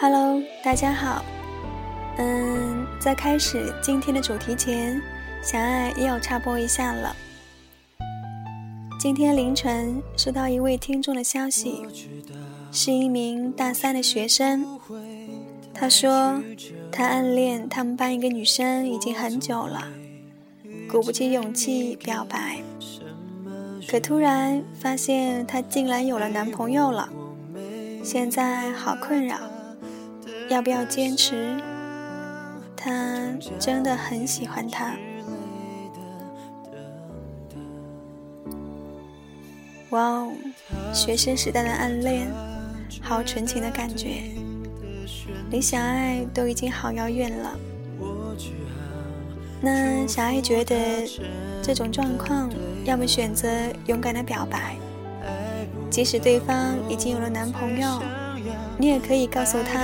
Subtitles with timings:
[0.00, 1.24] Hello，大家好。
[2.18, 5.02] 嗯，在开始今天的主题前，
[5.42, 7.16] 小爱又要插播一下了。
[9.00, 11.84] 今天凌晨收到一位听众的消息，
[12.70, 14.64] 是一名大三的学生。
[15.74, 16.40] 他说
[16.92, 19.88] 他暗恋他们班一个女生已经很久了，
[20.88, 22.58] 鼓不起勇气表白，
[23.88, 27.08] 可突然发现她竟然有了男朋友了，
[28.04, 29.36] 现在好困扰，
[30.48, 31.56] 要不要坚持？
[32.74, 34.94] 他真的很喜欢她。
[39.90, 40.32] 哇哦，
[40.92, 42.28] 学生时代的暗恋，
[43.00, 44.22] 好纯情的感觉，
[45.50, 47.58] 离小爱都已经好遥远了。
[49.60, 50.76] 那小爱觉得
[51.62, 52.48] 这种状况，
[52.84, 53.48] 要么选择
[53.86, 54.76] 勇敢的表白，
[55.90, 58.02] 即使对方已经有了男朋友，
[58.78, 59.78] 你也可以告诉他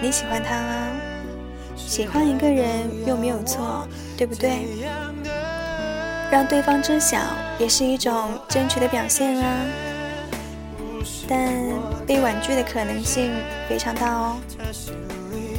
[0.00, 0.88] 你喜欢他啊。
[1.76, 2.66] 喜欢一个人
[3.06, 3.86] 又没有错，
[4.16, 4.60] 对不对？
[6.30, 7.18] 让对方知晓
[7.58, 9.66] 也是一种争取的表现啊，
[11.26, 11.50] 但
[12.06, 13.32] 被婉拒的可能性
[13.68, 14.36] 非常大哦，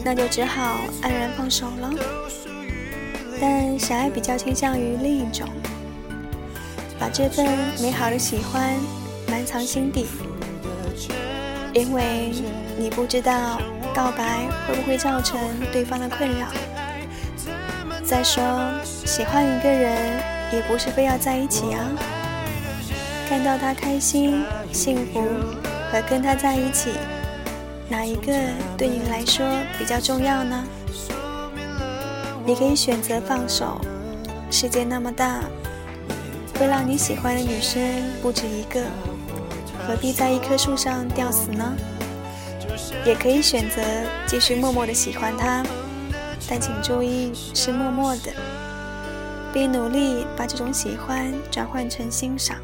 [0.06, 1.92] 那就只好黯然放手了。
[3.42, 5.50] 但小爱比较倾向于另一种，
[7.00, 7.48] 把这份
[7.82, 8.76] 美好的喜欢
[9.28, 10.06] 埋藏心底，
[11.74, 12.32] 因为
[12.80, 13.60] 你不知道
[13.94, 15.38] 告白会不会造成
[15.72, 16.48] 对方的困扰。
[18.04, 18.42] 再说，
[18.84, 20.40] 喜欢一个人。
[20.52, 21.86] 也不是非要在一起啊！
[23.30, 25.22] 看到他开心、幸福
[25.92, 26.90] 和跟他在一起，
[27.88, 28.34] 哪一个
[28.76, 29.46] 对你来说
[29.78, 30.64] 比较重要呢？
[32.44, 33.80] 你可以选择放手。
[34.50, 35.42] 世界那么大，
[36.58, 37.80] 会让你喜欢的女生
[38.20, 38.82] 不止一个，
[39.88, 41.78] 何必在一棵树上吊死呢？
[43.06, 43.82] 也可以选择
[44.26, 45.64] 继续默默的喜欢他，
[46.50, 48.32] 但请注意是默默的。
[49.52, 52.58] 并努力把这种喜欢转换成欣赏。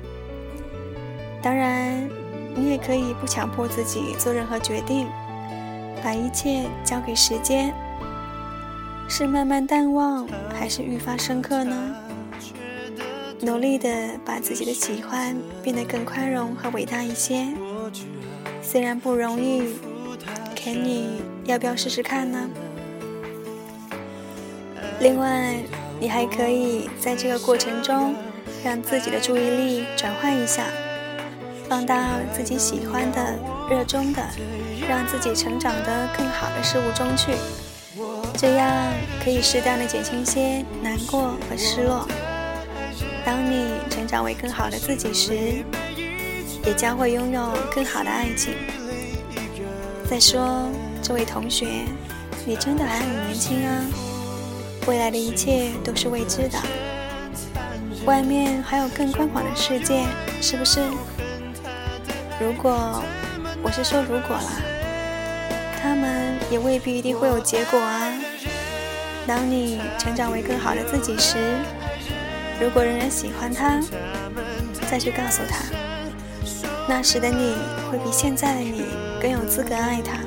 [1.41, 2.07] 当然，
[2.55, 5.07] 你也可以不强迫自己做任何决定，
[6.03, 7.73] 把一切交给时间。
[9.07, 11.95] 是慢慢淡忘，还是愈发深刻呢？
[13.41, 13.89] 努力的
[14.23, 17.47] 把自己的喜欢变得更宽容和伟大一些。
[18.61, 19.63] 虽然不容易，
[20.65, 22.49] 可你要不要试试看呢？
[24.99, 25.55] 另外。
[25.97, 28.13] 你还可以在这个过程中，
[28.65, 30.65] 让自己的注意力转换一下，
[31.69, 31.95] 放到
[32.33, 33.39] 自己喜欢的、
[33.69, 34.21] 热衷的、
[34.89, 37.31] 让自己成长的更好的事物中去，
[38.37, 38.69] 这样
[39.23, 42.05] 可以适当的减轻些难过和失落。
[43.25, 45.63] 当你成长为更好的自己时，
[46.65, 48.53] 也将会拥有更好的爱情。
[50.07, 50.69] 再说，
[51.01, 51.65] 这位同学，
[52.45, 53.85] 你真的还很年轻啊。
[54.87, 56.59] 未来的一切都是未知的，
[58.05, 60.03] 外面还有更宽广的世界，
[60.41, 60.79] 是不是？
[62.39, 63.01] 如果
[63.63, 64.61] 我是说如果啦，
[65.81, 68.13] 他们也未必一定会有结果啊。
[69.25, 71.57] 当你成长为更好的自己时，
[72.61, 73.81] 如果仍然喜欢他，
[74.87, 75.65] 再去告诉他，
[76.87, 77.55] 那时的你
[77.89, 78.83] 会比现在的你
[79.21, 80.19] 更有资格爱他。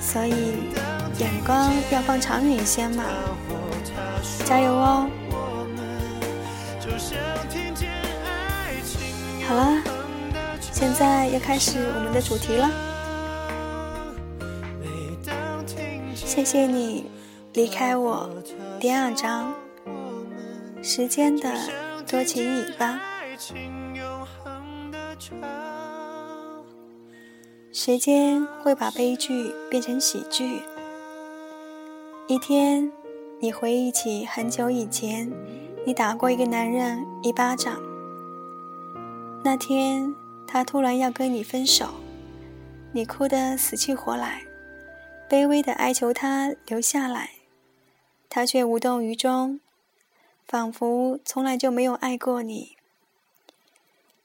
[0.00, 0.68] 所以，
[1.18, 3.04] 眼光要放长远一些嘛。
[4.44, 5.08] 加油哦！
[9.48, 9.82] 好了，
[10.60, 12.70] 现在要开始我们的主题了。
[16.14, 17.06] 谢谢你
[17.52, 18.28] 离开我，
[18.80, 19.52] 第二章，
[20.82, 21.50] 时间的
[22.06, 22.98] 多情尾巴。
[27.84, 30.62] 时间会把悲剧变成喜剧。
[32.28, 32.92] 一天。
[33.40, 35.28] 你回忆起很久以前，
[35.84, 37.82] 你打过一个男人一巴掌。
[39.42, 40.14] 那天
[40.46, 41.86] 他突然要跟你分手，
[42.92, 44.42] 你哭得死去活来，
[45.28, 47.30] 卑微的哀求他留下来，
[48.28, 49.58] 他却无动于衷，
[50.46, 52.76] 仿佛从来就没有爱过你。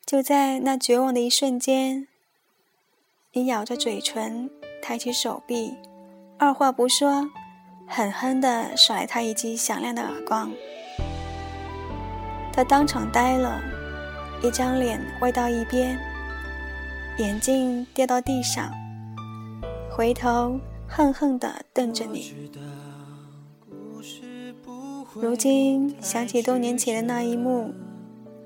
[0.05, 2.07] 就在那绝望的一瞬间，
[3.37, 4.49] 你咬着嘴唇，
[4.81, 5.71] 抬起手臂，
[6.39, 7.29] 二话不说。
[7.85, 10.51] 狠狠地甩他一记响亮的耳光，
[12.51, 13.61] 他当场呆了，
[14.41, 15.99] 一张脸歪到一边，
[17.19, 18.71] 眼镜掉到地上，
[19.95, 22.33] 回头恨恨地瞪着你。
[25.13, 27.71] 如今想起多年前的那一幕，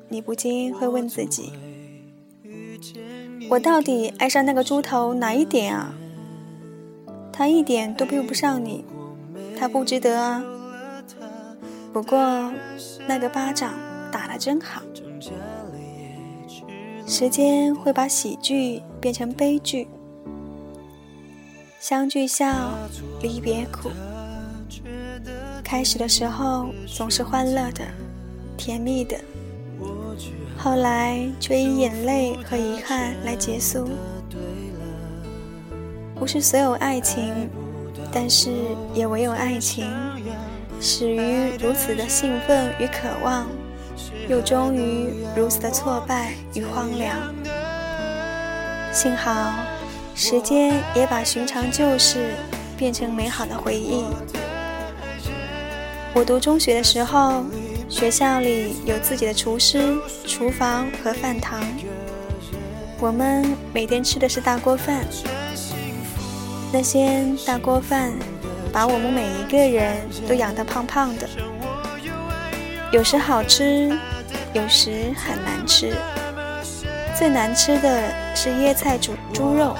[0.10, 1.54] 你不禁会问自己：
[3.50, 5.94] 我到底爱上那个猪头哪一点啊？
[7.34, 8.86] 他一点都配不上你，
[9.58, 10.44] 他不值得啊。
[11.94, 12.52] 不过
[13.08, 13.74] 那个巴掌
[14.12, 14.82] 打得真好。
[17.08, 19.88] 时间会把喜剧变成悲剧，
[21.80, 22.78] 相聚笑，
[23.22, 23.90] 离别苦。
[25.64, 27.86] 开始的时候总是欢乐的、
[28.56, 29.20] 甜蜜的，
[30.58, 33.90] 后来却以眼泪和遗憾来结束。
[36.16, 37.50] 不是所有爱情，
[38.12, 38.52] 但是
[38.94, 39.92] 也唯有爱情，
[40.80, 43.48] 始于如此的兴奋与渴望。
[44.28, 47.18] 又终于如此的挫败与荒凉。
[48.94, 49.54] 幸好，
[50.16, 52.34] 时间也把寻常旧事
[52.78, 54.06] 变成美好的回忆。
[56.14, 57.44] 我读中学的时候，
[57.92, 61.62] 学校里有自己的厨师、厨房和饭堂。
[63.00, 65.06] 我们每天吃的是大锅饭。
[66.72, 68.14] 那些大锅饭
[68.72, 71.28] 把我们每一个人都养得胖胖的。
[72.94, 73.92] 有时好吃。
[74.54, 75.94] 有时很难吃，
[77.18, 78.04] 最难吃的
[78.36, 79.78] 是椰菜煮猪肉。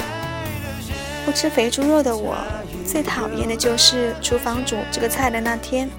[1.26, 2.38] 不吃肥猪肉的我，
[2.86, 5.90] 最讨厌的就是厨房煮这个菜的那天。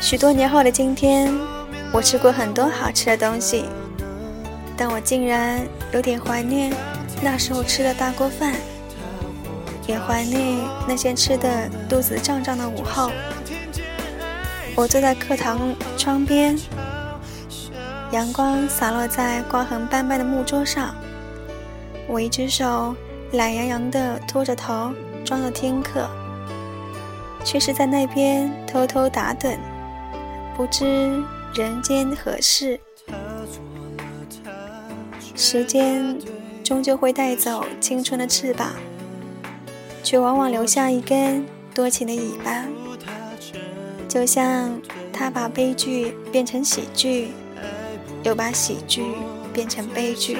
[0.00, 1.32] 许多年后的今天，
[1.92, 3.64] 我吃过很多好吃的东西，
[4.76, 5.60] 但我竟然
[5.92, 6.72] 有点怀念
[7.20, 8.54] 那时候吃的大锅饭，
[9.86, 10.56] 也怀念
[10.86, 13.10] 那些吃的肚子胀胀的午后。
[14.76, 16.56] 我坐在课堂窗边。
[18.12, 20.94] 阳光洒落在刮痕斑斑的木桌上，
[22.06, 22.94] 我一只手
[23.32, 24.90] 懒洋洋地托着头，
[25.26, 26.08] 装作听课，
[27.44, 29.58] 却是在那边偷偷打盹，
[30.58, 31.22] 不知
[31.54, 32.80] 人间何事。
[35.36, 36.18] 时间
[36.64, 38.72] 终究会带走青春的翅膀，
[40.02, 42.64] 却往往留下一根多情的尾巴，
[44.08, 44.80] 就像
[45.12, 47.28] 他把悲剧变成喜剧。
[48.24, 49.04] 又把喜剧
[49.52, 50.38] 变成悲剧。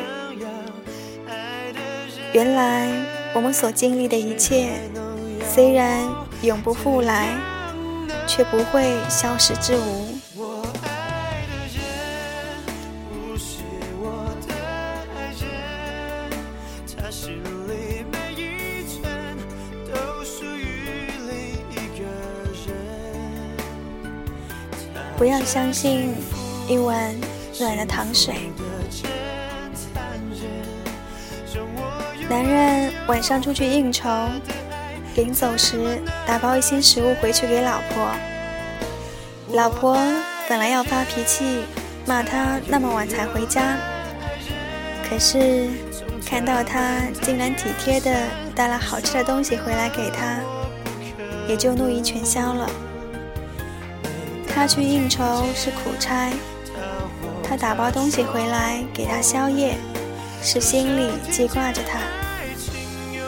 [2.32, 2.90] 原来
[3.32, 4.80] 我们所经历的一切，
[5.48, 6.04] 虽然
[6.42, 7.28] 永不复来，
[8.26, 10.07] 却不会消失之无。
[25.16, 26.14] 不要相信
[26.68, 27.14] 一碗。
[27.60, 28.52] 暖的糖水。
[32.28, 34.08] 男人晚上出去应酬，
[35.16, 38.12] 临走时打包一些食物回去给老婆。
[39.54, 39.98] 老婆
[40.48, 41.64] 本来要发脾气，
[42.06, 43.76] 骂他那么晚才回家，
[45.10, 45.68] 可是
[46.28, 48.14] 看到他竟然体贴的
[48.54, 50.38] 带了好吃的东西回来给他，
[51.48, 52.70] 也就怒意全消了。
[54.46, 56.30] 他去应酬是苦差。
[57.42, 59.78] 他打包东西回来给他宵夜，
[60.42, 61.98] 是心里记挂着他。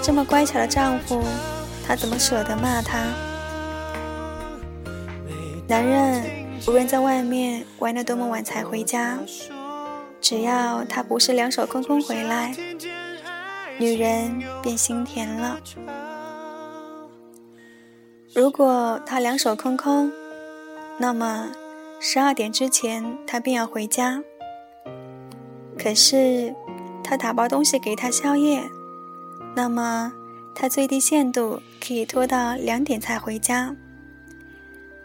[0.03, 1.25] 这么乖巧的丈夫，
[1.89, 2.99] 他怎么舍得骂他？
[5.67, 6.23] 男人
[6.69, 9.19] 无论在外面玩得多么晚才回家，
[10.21, 12.55] 只要他不是两手空空回来，
[13.79, 15.59] 女人便心甜了。
[18.35, 20.13] 如果他两手空空，
[20.99, 21.51] 那么。
[22.03, 24.23] 十二点之前，他便要回家。
[25.79, 26.55] 可是，
[27.05, 28.63] 他打包东西给他宵夜，
[29.55, 30.11] 那么
[30.55, 33.77] 他最低限度可以拖到两点才回家。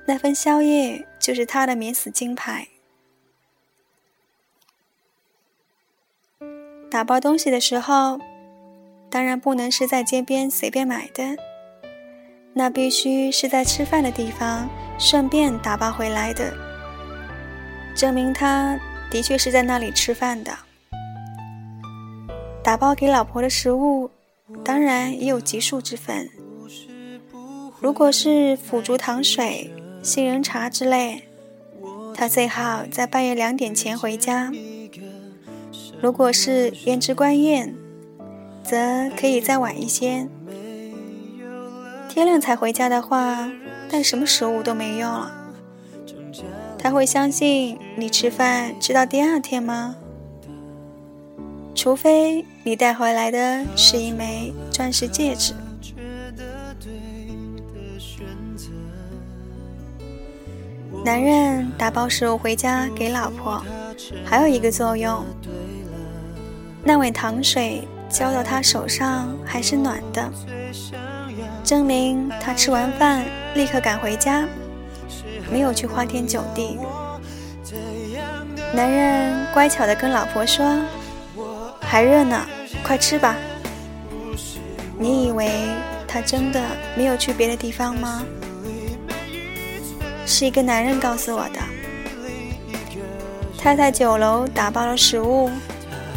[0.05, 2.65] 那份宵夜就是他的免死金牌。
[6.89, 8.19] 打包东西的时候，
[9.09, 11.35] 当然不能是在街边随便买的，
[12.53, 16.53] 那必须是在吃饭的地方顺便打包回来的。
[17.95, 20.51] 证明他的确是在那里吃饭的。
[22.63, 24.09] 打包给老婆的食物，
[24.63, 26.29] 当然也有级数之分。
[27.79, 29.69] 如果是腐竹糖水、
[30.01, 31.23] 杏仁茶之类，
[32.15, 34.51] 他最好在半夜两点前回家。
[36.01, 37.73] 如果是胭脂观宴，
[38.63, 40.27] 则可以再晚一些。
[42.09, 43.51] 天亮才回家的话，
[43.89, 45.31] 带什么食物都没用了。
[46.77, 49.95] 他会相信你吃饭吃到第二天吗？
[51.73, 55.53] 除非你带回来的是一枚钻石戒指。
[61.03, 63.61] 男人打包食物回家给老婆，
[64.23, 65.23] 还有一个作用，
[66.87, 70.31] 那碗糖水浇到他手上还是暖的，
[71.63, 73.25] 证明他吃完饭
[73.55, 74.47] 立刻赶回家，
[75.51, 76.77] 没有去花天酒地。
[78.71, 80.79] 男人乖巧地跟老婆说
[81.81, 82.45] ：“还热呢，
[82.83, 83.35] 快吃吧。”
[84.99, 85.49] 你以为
[86.07, 86.61] 他真的
[86.95, 88.23] 没有去别的地方吗？
[90.27, 91.59] 是一个男人告诉我的。
[93.57, 95.49] 他在酒楼打包了食物，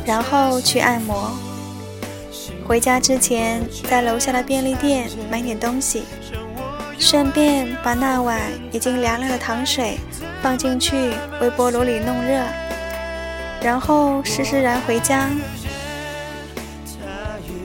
[0.09, 1.31] 然后去按摩。
[2.67, 3.61] 回家之前，
[3.91, 6.05] 在楼下的便利店买点东西，
[6.99, 8.41] 顺便把那碗
[8.73, 9.99] 已经凉了的糖水
[10.43, 11.13] 放进去
[11.43, 12.43] 微波炉里弄热，
[13.61, 15.29] 然后施施然回家。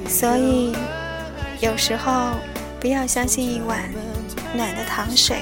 [0.05, 0.75] 所以，
[1.61, 2.31] 有时候
[2.77, 3.89] 不要相信一碗
[4.53, 5.37] 暖的糖水。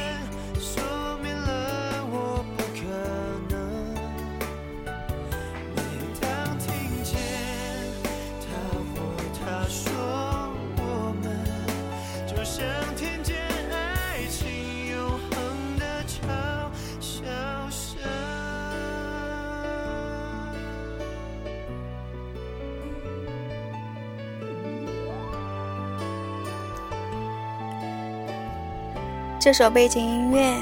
[29.43, 30.49] 这首背景音乐《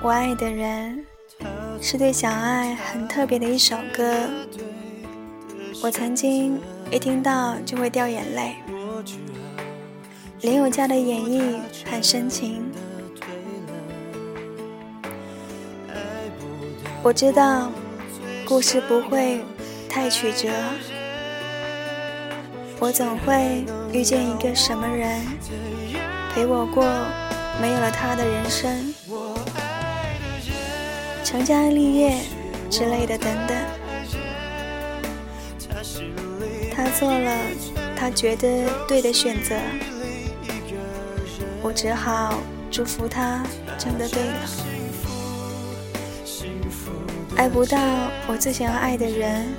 [0.00, 1.04] 我爱的人》
[1.82, 4.14] 是对小爱很特别的一首歌。
[5.82, 8.54] 我曾经一听到就会掉眼泪。
[10.42, 11.58] 林宥嘉的演绎
[11.90, 12.62] 很深情。
[17.02, 17.72] 我知道
[18.46, 19.40] 故事不会
[19.88, 20.48] 太曲折，
[22.78, 25.20] 我总会遇见一个什么人
[26.32, 26.86] 陪我过。
[27.60, 28.94] 没有了他的人生，
[31.24, 32.18] 成家立业
[32.70, 33.56] 之类的等等，
[36.74, 37.36] 他做了
[37.96, 39.56] 他觉得对的选择，
[41.62, 42.38] 我只好
[42.70, 43.44] 祝福他
[43.78, 44.48] 真的对了。
[47.36, 47.78] 爱不到
[48.26, 49.54] 我最想要爱的人，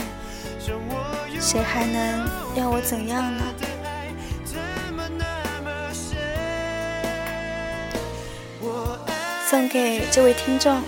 [1.39, 3.43] 谁还能要我怎样呢？
[9.53, 10.81] 送给这位听众，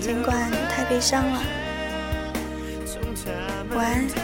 [0.00, 1.42] 尽管太悲伤了，
[3.74, 4.23] 晚安。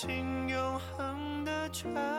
[0.00, 2.09] 情永恒的唱。